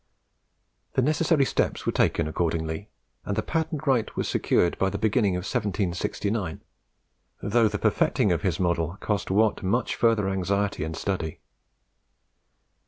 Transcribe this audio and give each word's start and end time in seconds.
The 0.93 1.03
necessary 1.03 1.45
steps 1.45 1.85
were 1.85 1.91
taken 1.91 2.27
accordingly 2.27 2.89
and 3.23 3.35
the 3.37 3.43
patent 3.43 3.85
right 3.85 4.15
was 4.15 4.27
secured 4.27 4.75
by 4.79 4.89
the 4.89 4.97
beginning 4.97 5.35
of 5.35 5.41
1769, 5.45 6.61
though 7.43 7.67
the 7.67 7.77
perfecting 7.77 8.31
of 8.31 8.41
his 8.41 8.59
model 8.59 8.97
cost 8.99 9.29
Watt 9.29 9.61
much 9.61 9.93
further 9.93 10.27
anxiety 10.27 10.83
and 10.83 10.95
study. 10.97 11.39